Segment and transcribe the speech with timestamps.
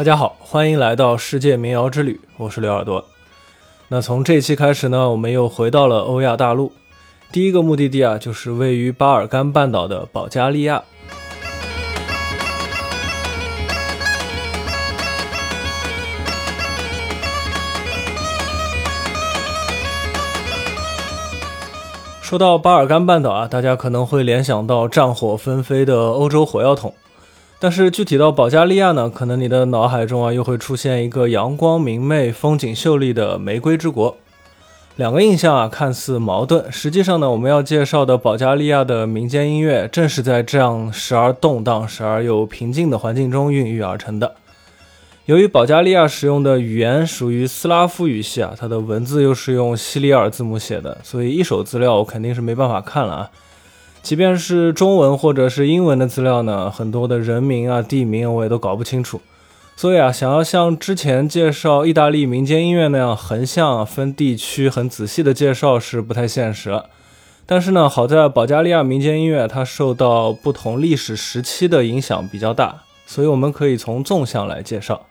[0.00, 3.04] 大家好，欢迎来到世界民谣之旅，我是刘耳朵。
[3.88, 6.72] 那从这期开始呢，我们又回到了欧亚大陆，
[7.30, 10.82] 第一个目的地啊，就是位于巴尔干半岛的保加利亚。
[22.22, 26.94] 说到巴尔干半岛啊，大家可能会联想到战火纷飞的欧洲火药桶。
[27.62, 34.16] 但是具体到保加利亚呢，可能你的脑海中啊又会出现一个阳光明媚、风景秀丽的玫瑰之国。
[34.96, 44.34] 两个印象啊看似矛盾，实际上呢，我们要介绍的保加利亚的民间音乐正是在这样时而动荡、时而又平静的环境中孕育而成的。
[45.26, 53.30] 由于保加利亚使用的语言属于斯拉夫语系啊，它的文字又是用西里尔字母写的，所以一手资料我肯定是没办法看了啊。
[54.02, 59.20] 即便是中文或者是英文的资料呢，很多的人名啊、地名我也都搞不清楚。
[59.76, 66.82] 所以啊，想要像之前介绍意大利民间音乐那样横向分地区、很仔细的介绍是不太现实。
[67.46, 75.06] 但是呢，好在保加利亚民间音乐它受到不同历史时期的影响比较大，所以我们可以从纵向来介绍。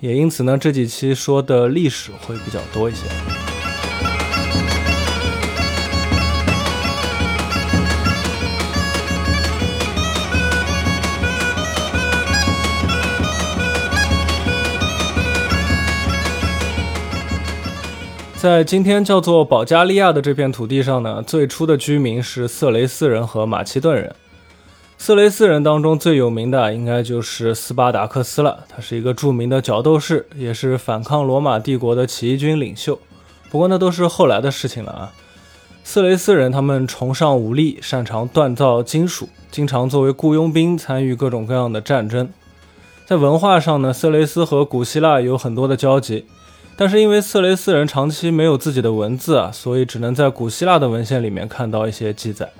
[0.00, 3.45] 也因此呢，这几期说的历史会比较多一些。
[18.36, 24.14] 在今天叫做保加利亚的这片土地上呢，最初的居民是色雷斯人和马其顿人。
[24.98, 32.98] 色雷斯人当中最有名的应该就是斯巴达克斯了，他是一个著名的角斗士，也是反抗罗马帝国的起义军领袖。
[33.50, 35.12] 不过那都是后来的事情了啊。
[35.82, 42.28] 色雷斯人他们崇尚武力，擅长锻造金属，经常作为雇佣兵参与各种各样的战争。
[43.06, 46.26] 在文化上呢，色雷斯和古希腊有很多的交集。
[46.76, 52.50] 但是因为色雷斯人长期没有自己的文字啊，所以只能在古希腊的文献里面看到一些记载。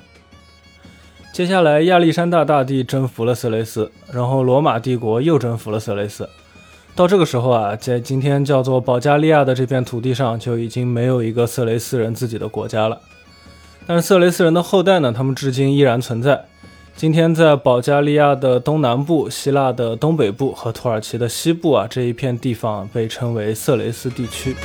[1.35, 6.27] 接下来亚历山大大帝征服了色雷斯，然后罗马帝国又征服了色雷斯。
[6.95, 12.99] 到这个时候啊，在今天叫做保加利亚的这片土地上，就已经没有一个色雷斯人自己的国家了。
[13.87, 16.47] 但是色雷斯人的后代呢，他们至今依然存在。
[16.97, 24.57] 今天在保加利亚的东南部、希腊的东北部和土耳其的西部啊，这一片地方被称为色雷斯地区。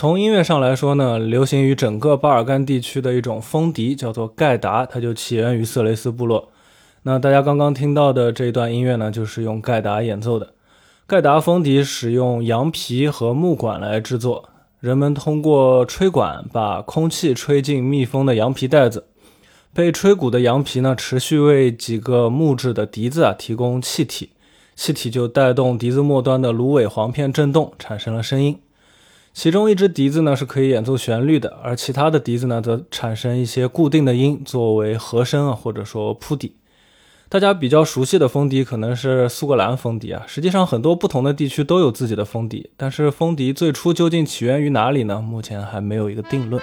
[0.00, 6.48] 从音乐上来说呢，流行于整个巴尔干地区的一种风笛叫做盖达，它就起源于色雷斯部落。
[7.02, 10.54] 那大家刚刚听到的这段音乐呢，就是用盖达演奏的。
[11.06, 14.48] 盖达风笛使用羊皮和木管来制作，
[14.80, 19.04] 人们通过吹管把空气吹进密封的羊皮袋子，
[19.74, 24.30] 被吹鼓的羊皮呢，持续为几个木质的笛子啊提供气体，
[24.74, 28.58] 气体就带动笛子末端的芦苇簧片振动，产生了声音。
[29.32, 36.56] 其中一支笛子呢是可以演奏旋律的，而其他的笛子呢则产生一些固定的音作为和声啊，或者说铺底。
[37.28, 45.22] 大家比较熟悉的风笛可能是苏格兰风笛啊，实际上很多不同的地区都有自己的风笛，但是风笛最初究竟起源于哪里呢？
[45.22, 46.60] 目前还没有一个定论。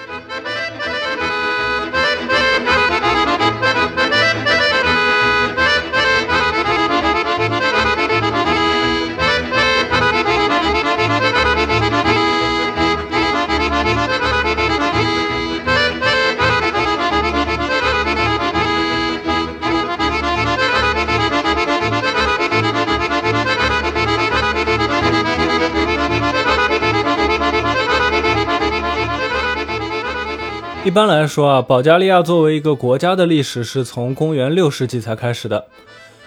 [30.85, 35.65] 一般来说啊，保加利亚作为一个国家的历史是从公元六世纪才开始的。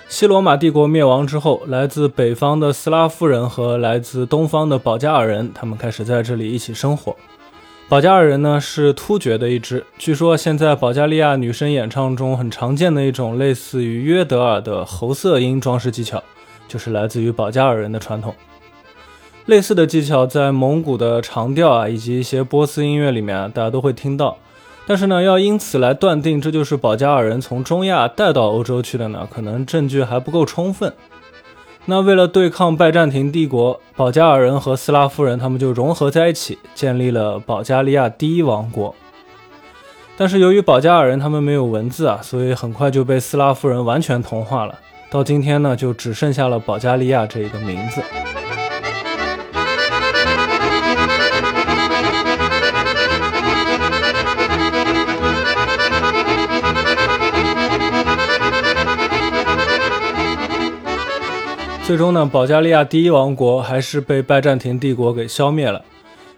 [0.07, 7.17] 西罗马帝国灭亡之后，来自北方的斯拉夫人和来自东方的保加尔人，他们开始在这里一起生活。
[7.89, 16.23] 保加尔人呢是突厥的一支，据说现在保加利亚女生演唱中很常见的一种类似于约德尔的喉塞音装饰技巧，
[16.69, 18.35] 就是来自于保加尔人的传统。
[19.47, 24.37] 类似的技巧在蒙古的长调啊，以及一些波斯音乐里面，大家都会听到。
[24.87, 30.93] 但是呢，要因此来断定这就是保加尔人从中亚带到欧洲去的呢，可能证据还不够充分。
[31.87, 38.95] 那为了对抗拜占庭帝国，保加尔人和斯拉夫人他们就融合在一起，建立了保加利亚第一王国。
[40.17, 44.79] 但是由于保加尔人他们没有文字啊，所以很快就被斯拉夫人完全同化了。
[45.11, 48.03] 到今天呢，就只剩下了保加利亚这一个名字。
[61.91, 65.83] 最终呢，保加利亚第一王国还是被拜占庭帝国给消灭了。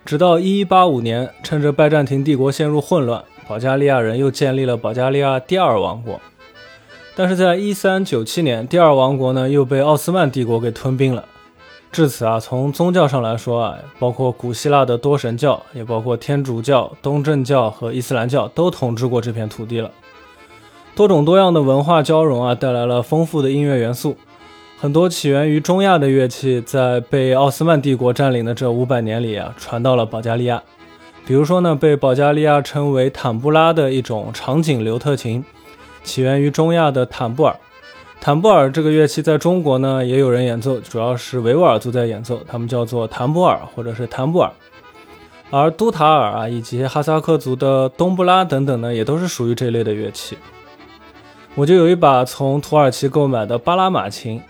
[0.02, 6.18] 直到1185年，趁着拜占庭帝国陷入混乱，保加利亚人又建立了保加利亚第二王国。
[7.14, 11.22] 但是在1397年，第二王国呢又被奥斯曼帝国给吞并了。
[11.90, 19.90] 至此啊，从宗教上来说啊，包括古希腊的多神教，也包括天主教、东正教和伊斯兰教都统治过这片土地了。
[20.96, 24.16] 多种多样的文化交融啊，带来了丰富的音乐元素。
[24.82, 30.60] 很多起源于中亚的乐器，在被奥斯曼帝国占领的这五百年里啊，传到了保加利亚。
[31.24, 35.44] 比如说呢，被保加利亚称为坦布拉的一种长颈刘特琴，
[36.02, 37.54] 起源于中亚的坦布尔。
[38.20, 44.50] 坦布尔这个乐器在中国呢也有人演奏，主要是维吾尔族在演奏，他们叫做坦布尔或者是坦布尔。
[45.50, 50.36] 而都塔尔啊，以及哈萨克族的东布拉等等呢，也都是属于这类的乐器。
[51.54, 54.42] 我就有一把从土耳其购买的巴拉马琴。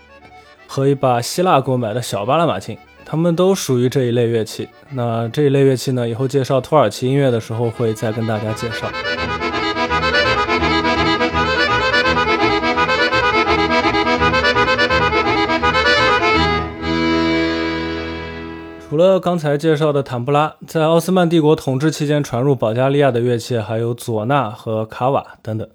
[0.75, 2.75] 和一把希腊购买的小巴拉马琴，
[3.05, 4.67] 它们都属于这一类乐器。
[4.93, 8.87] 那这一类乐器呢，以后介绍土耳其音乐的时候会再跟大家介绍。
[18.89, 25.69] 除了刚才介绍的坦布拉，在奥斯曼帝国统治期间传入保加利亚的乐器还有唢呐和卡瓦等等。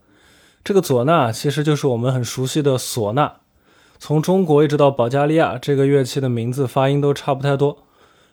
[0.65, 3.35] 这个唢呐其实就是我们很熟悉的唢呐。
[3.99, 7.79] 从中国一直到保加利亚，这个乐器的名字发音都差不太多。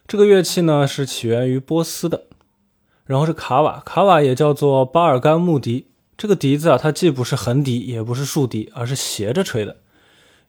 [0.06, 2.24] 这个乐器呢是起源于波斯的，
[3.04, 5.88] 然后是卡瓦，卡瓦也叫做巴尔干木笛。
[6.16, 9.76] 这个笛子啊，它既不是横笛，也不是竖笛，而是斜着吹的。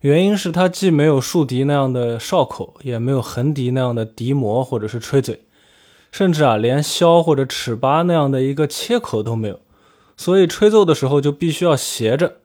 [0.00, 5.42] 原因是它既没有竖笛那样的哨口，也没有横笛那样的笛膜或者是吹嘴，
[6.12, 9.58] 甚至啊连箫或者尺八那样的一个切口都没有，
[10.16, 12.36] 所以吹奏的时候就必须要斜着。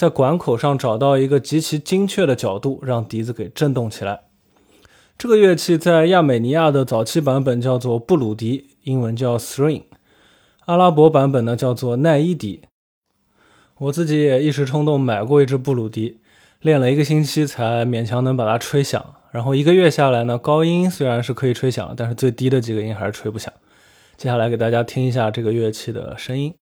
[0.00, 4.22] 在管口上找到一个极其精确的角度，让笛子给震动起来。
[5.18, 9.82] 这个乐器在亚美尼亚的早期版本叫做布鲁笛，英文叫 string；
[10.60, 12.62] 阿拉伯版本呢叫做奈伊笛。
[13.76, 16.20] 我自己也一时冲动买过一支布鲁笛，
[16.62, 19.04] 练了一个星期才勉强能把它吹响。
[19.30, 23.52] 然后一个月下来呢，高音虽然是可以吹响，但是最低的几个音还是吹不响。
[24.16, 26.54] 接下来给大家听一下这个乐器的声音。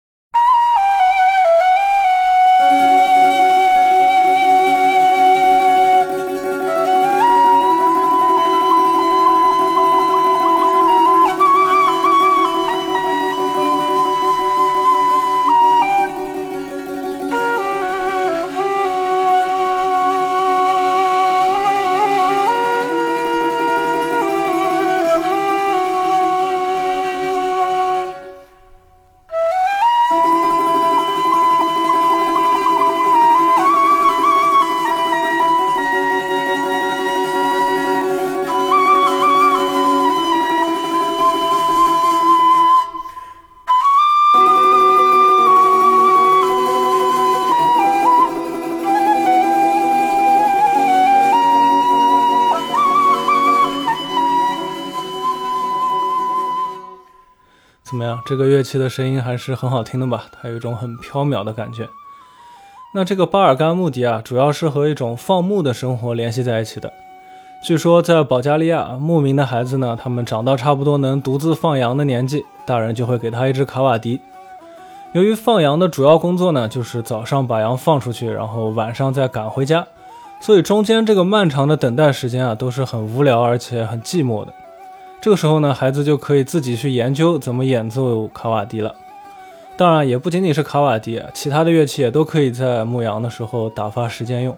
[58.28, 60.26] 这个乐器的声音还是很好听的吧？
[60.30, 61.88] 它有一种很飘渺的感觉。
[62.94, 66.92] 那这个巴尔干木笛啊，主要是和一种放牧的生活联系在一起的。
[67.64, 74.20] 据说在保加利亚，牧民的孩子呢，他们长到差不多能独自放羊的年纪，大人就会给他一支卡瓦笛。
[75.14, 79.88] 由于放羊的主要工作呢，就是早上把羊放出去，然后晚上再赶回家，
[80.42, 84.52] 所以中间这个漫长的等待时间啊，都是很无聊而且很寂寞的。
[85.20, 88.96] 这个时候呢，孩子就可以自己去研究怎么演奏卡瓦迪了。
[89.76, 94.58] 当然，也不仅仅是卡瓦笛，其他的乐器也都可以在牧羊的时候打发时间用。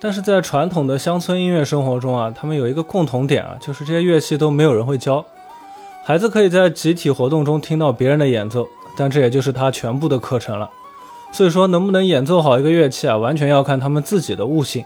[0.00, 5.24] 但是在传统的乡村音乐生活中啊，他们有一个共同点啊，就是这些乐器都没有人会教。
[6.04, 8.66] 孩子可以在集体活动中听到别人的演奏，
[8.96, 10.70] 但这也就是他全部的课程了。
[11.32, 14.84] 所以说，能不能演奏好一个乐器啊，完全要看他们自己的悟性。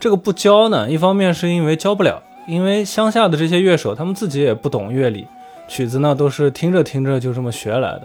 [0.00, 2.22] 这个不教呢，一方面是因为教不了。
[2.46, 5.26] 因为乡下的这些乐手，他们自己也不懂乐理，
[5.68, 8.02] 曲子呢都是听着听着就这么学来的。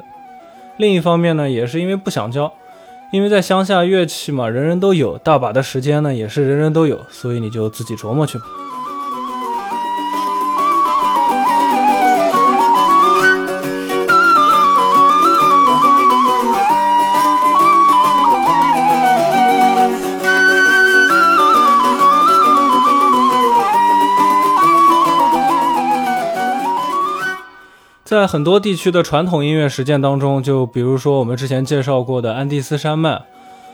[0.77, 2.54] 另一方面呢，也是因为不想教，
[3.12, 8.44] 因为在乡下乐器嘛，人人都有，大把的时间呢也是人人都有，所以你就自己琢磨去吧。
[28.06, 33.24] 在很多地区的传统音乐实践当中，就比如说我们之前介绍过的安第斯山脉，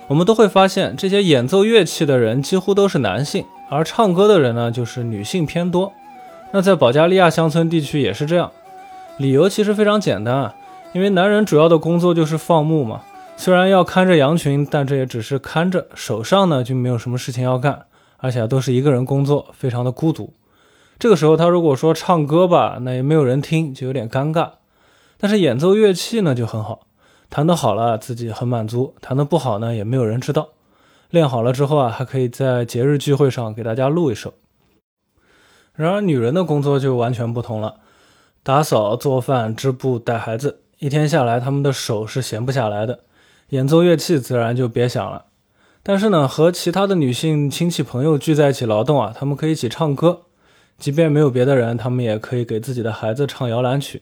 [0.08, 5.92] 我们都会发现这些演奏乐器的人几乎都是男性，而唱歌的人呢就是女性偏多。
[6.54, 8.50] 那在保加利亚乡村地区也是这样，
[9.18, 10.56] 理由其实非常简单啊，
[10.94, 13.02] 因为男人主要的工作就是放牧嘛，
[13.36, 17.82] 虽然要看着羊群，但这也只是看着，手上呢就没有什么事情要干，
[18.20, 20.32] 而且都是一个人工作，非常的孤独。
[21.02, 24.52] 这个时候，他如果说唱歌吧，那也没有人听，就有点尴尬。
[25.18, 26.82] 但是演奏乐器呢，就很好，
[27.28, 30.50] 弹得好了自己很满足，弹得不好呢，也没有人知道。
[31.10, 34.36] 练好了之后啊，还可以在节日聚会上给大家录一首。
[35.74, 37.78] 然而，女人的工作就完全不同了，
[38.44, 43.00] 打扫、做饭、织布、带孩子，一天下来，她们的手是闲不下来的。
[43.50, 45.26] 演奏乐器自然就别想了。
[45.82, 50.26] 但是呢，和其他的女性亲戚朋友聚在一起劳动啊，她们可以一起唱歌。
[50.82, 54.02] 即便没有别的人，他们也可以给自己的孩子唱摇篮曲，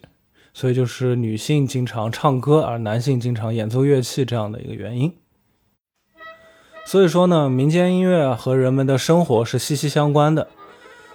[0.54, 5.14] 所以就是女性经常唱歌，而男性经常演奏乐器这样的一个原因。
[6.86, 10.48] 所以说呢，民间音乐和人们的生活是息息相关的。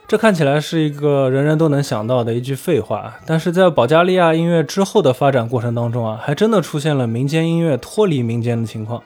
[0.07, 9.03] 这看起来是一个人人都能想到的一句废话，但是在保加利亚音乐之后的发展过程当中啊，还真的出现了民间音乐脱离民间的情况。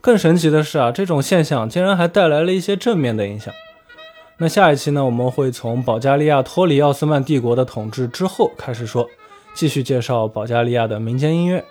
[0.00, 3.52] 更神奇的是啊，这种现象竟然还带来了一些正面的影响。
[4.36, 9.08] 那下一期呢，我们会从保加利亚脱离奥斯曼帝国的统治之后开始说，
[9.54, 11.64] 继续介绍保加利亚的民间音乐。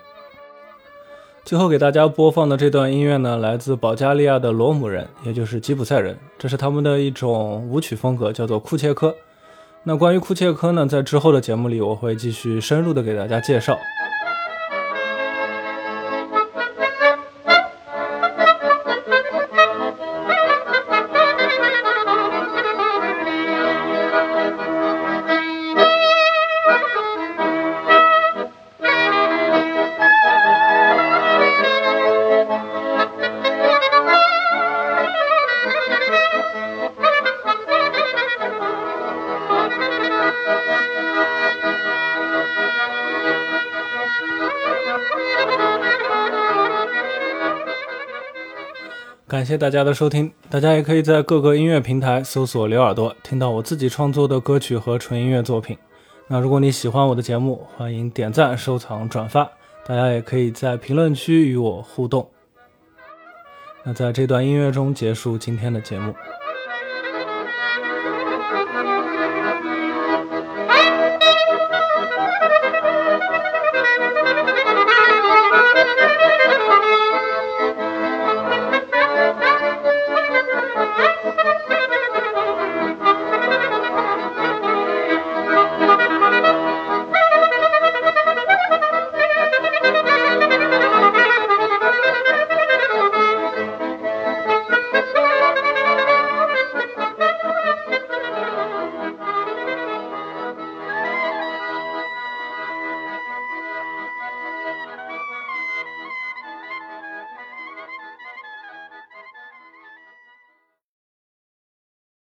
[1.44, 9.14] 最后给大家播放的这段音乐呢，来自保加利亚的罗姆人，也就是吉普赛人，这是他们的一种舞曲风格，叫做库切科。
[9.82, 13.76] 那关于库切科呢，在之后的节目里，我会继续深入的给大家介绍。
[49.34, 55.76] 感谢大家的收听，大家也可以在各个音乐平台搜索“刘耳朵”，听到我自己创作的歌曲和纯音乐作品。
[56.28, 59.50] 那如果你喜欢我的节目，欢迎点赞、收藏、转发。
[59.84, 62.30] 大家也可以在评论区与我互动。
[63.82, 66.14] 那在这段音乐中结束今天的节目。